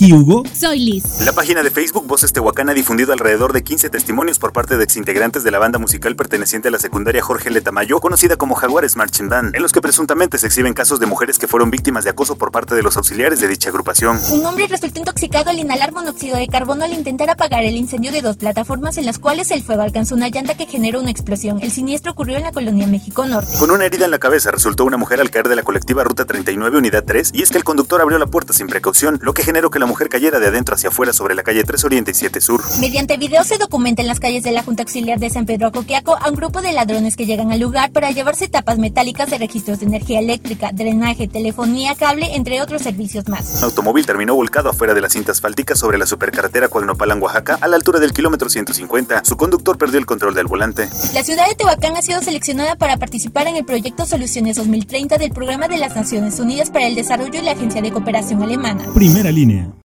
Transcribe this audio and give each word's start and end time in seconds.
aquí 0.00 0.14
Hugo. 0.14 0.44
Soy 0.54 0.78
Liz. 0.78 1.20
La 1.26 1.32
página 1.32 1.62
de 1.62 1.70
Facebook 1.70 2.06
Voces 2.06 2.32
Tehuacán 2.32 2.70
ha 2.70 2.74
difundido 2.74 3.12
alrededor 3.12 3.52
de 3.52 3.62
15 3.62 3.90
testimonios 3.90 4.38
por 4.38 4.52
parte 4.52 4.78
de 4.78 4.84
exintegrantes 4.84 5.44
de 5.44 5.50
la 5.50 5.58
banda 5.58 5.78
musical 5.78 6.16
perteneciente 6.16 6.68
a 6.68 6.70
la 6.70 6.78
secundaria 6.78 7.20
Jorge 7.22 7.50
Letamayo, 7.50 8.00
conocida 8.00 8.36
como 8.36 8.54
Jaguares 8.54 8.96
Marching 8.96 9.28
Band, 9.28 9.54
en 9.54 9.62
los 9.62 9.72
que 9.72 9.82
presuntamente 9.82 10.38
se 10.38 10.46
exhiben 10.46 10.72
casos 10.72 11.00
de 11.00 11.06
mujeres 11.06 11.38
que 11.38 11.46
fueron 11.46 11.70
víctimas 11.70 12.04
de 12.04 12.10
acoso 12.10 12.36
por 12.36 12.50
parte 12.50 12.74
de 12.74 12.82
los 12.82 12.96
auxiliares 12.96 13.40
de 13.40 13.48
dicha 13.48 13.68
agrupación. 13.68 14.18
Un 14.32 14.46
hombre 14.46 14.66
resultó 14.68 15.00
intoxicado 15.00 15.50
al 15.50 15.58
inhalar 15.58 15.92
monóxido 15.92 16.38
de 16.38 16.48
carbono 16.48 16.84
al 16.86 16.94
intentar 16.94 17.28
apagar 17.28 17.64
el 17.64 17.76
incendio 17.76 18.10
de 18.10 18.22
dos 18.22 18.38
plataformas 18.38 18.96
en 18.96 19.04
las 19.04 19.18
cuales 19.18 19.50
el 19.50 19.62
fuego 19.62 19.82
alcanzó 19.82 20.14
una 20.14 20.30
llanta 20.30 20.56
que 20.56 20.64
generó 20.64 21.00
una 21.00 21.10
explosión. 21.10 21.60
El 21.60 21.72
siniestro 21.72 22.12
ocurrió 22.12 22.38
en 22.38 22.44
la 22.44 22.52
colonia 22.52 22.86
México 22.86 23.26
Norte. 23.26 23.58
Con 23.58 23.70
una 23.70 23.84
herida 23.84 24.06
en 24.06 24.12
la 24.12 24.18
cabeza 24.18 24.50
resultó 24.50 24.86
una 24.86 24.96
mujer 24.96 25.20
al 25.20 25.30
caer 25.30 25.48
de 25.48 25.56
la 25.56 25.62
colectiva 25.62 26.04
Ruta 26.04 26.24
39 26.24 26.78
Unidad 26.78 27.04
3 27.04 27.32
y 27.34 27.42
es 27.42 27.50
que 27.50 27.58
el 27.58 27.64
conductor 27.64 28.00
abrió 28.00 28.18
la 28.18 28.26
puerta 28.26 28.54
sin 28.54 28.66
precaución, 28.66 29.18
lo 29.20 29.34
que 29.34 29.42
generó 29.42 29.70
que 29.70 29.78
la 29.78 29.89
mujer 29.90 30.08
cayera 30.08 30.38
de 30.38 30.46
adentro 30.46 30.76
hacia 30.76 30.90
afuera 30.90 31.12
sobre 31.12 31.34
la 31.34 31.42
calle 31.42 31.64
3 31.64 31.84
Oriente 31.84 32.12
y 32.12 32.14
7 32.14 32.40
Sur. 32.40 32.62
Mediante 32.78 33.16
video 33.16 33.42
se 33.42 33.58
documenta 33.58 34.02
en 34.02 34.08
las 34.08 34.20
calles 34.20 34.44
de 34.44 34.52
la 34.52 34.62
Junta 34.62 34.84
Auxiliar 34.84 35.18
de 35.18 35.28
San 35.30 35.46
Pedro 35.46 35.66
Acoquiaco 35.66 36.16
a 36.16 36.28
un 36.28 36.36
grupo 36.36 36.62
de 36.62 36.72
ladrones 36.72 37.16
que 37.16 37.26
llegan 37.26 37.50
al 37.50 37.58
lugar 37.58 37.90
para 37.90 38.12
llevarse 38.12 38.46
tapas 38.46 38.78
metálicas 38.78 39.28
de 39.30 39.38
registros 39.38 39.80
de 39.80 39.86
energía 39.86 40.20
eléctrica, 40.20 40.70
drenaje, 40.72 41.26
telefonía, 41.26 41.96
cable, 41.96 42.36
entre 42.36 42.62
otros 42.62 42.82
servicios 42.82 43.28
más. 43.28 43.56
Un 43.58 43.64
automóvil 43.64 44.06
terminó 44.06 44.36
volcado 44.36 44.70
afuera 44.70 44.94
de 44.94 45.00
la 45.00 45.10
cinta 45.10 45.32
asfáltica 45.32 45.74
sobre 45.74 45.98
la 45.98 46.06
supercarretera 46.06 46.68
Coagnopalan, 46.68 47.20
Oaxaca, 47.20 47.58
a 47.60 47.66
la 47.66 47.74
altura 47.74 47.98
del 47.98 48.12
kilómetro 48.12 48.48
150. 48.48 49.24
Su 49.24 49.36
conductor 49.36 49.76
perdió 49.76 49.98
el 49.98 50.06
control 50.06 50.34
del 50.34 50.46
volante. 50.46 50.88
La 51.14 51.24
ciudad 51.24 51.48
de 51.48 51.56
Tehuacán 51.56 51.96
ha 51.96 52.02
sido 52.02 52.22
seleccionada 52.22 52.76
para 52.76 52.96
participar 52.96 53.48
en 53.48 53.56
el 53.56 53.64
proyecto 53.64 54.06
Soluciones 54.06 54.54
2030 54.54 55.18
del 55.18 55.32
Programa 55.32 55.66
de 55.66 55.78
las 55.78 55.96
Naciones 55.96 56.38
Unidas 56.38 56.70
para 56.70 56.86
el 56.86 56.94
Desarrollo 56.94 57.40
y 57.40 57.42
la 57.42 57.52
Agencia 57.52 57.82
de 57.82 57.90
Cooperación 57.90 58.42
Alemana. 58.42 58.84
Primera 58.94 59.32
línea. 59.32 59.70